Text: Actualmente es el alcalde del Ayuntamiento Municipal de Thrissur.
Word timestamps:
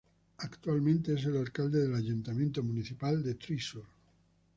Actualmente 0.39 1.13
es 1.13 1.25
el 1.25 1.37
alcalde 1.37 1.81
del 1.81 1.93
Ayuntamiento 1.93 2.63
Municipal 2.63 3.21
de 3.21 3.35
Thrissur. 3.35 3.85